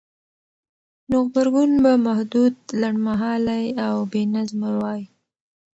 نو 1.09 1.17
غبرګون 1.27 1.71
به 1.83 1.93
محدود، 2.05 2.55
لنډمهالی 2.81 3.65
او 3.85 3.95
بېنظمه 4.11 4.69
وای؛ 4.79 5.01